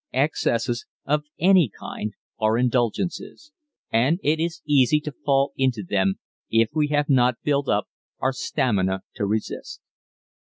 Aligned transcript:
Excesses 0.13 0.87
of 1.05 1.25
any 1.37 1.69
kind 1.79 2.15
are 2.39 2.57
indulgences, 2.57 3.51
and 3.91 4.19
it 4.23 4.39
is 4.39 4.63
easy 4.65 4.99
to 4.99 5.11
fall 5.11 5.53
into 5.55 5.83
them 5.83 6.15
if 6.49 6.69
we 6.73 6.87
have 6.87 7.07
not 7.07 7.43
built 7.43 7.69
up 7.69 7.87
our 8.19 8.33
stamina 8.33 9.03
to 9.13 9.27
resist. 9.27 9.79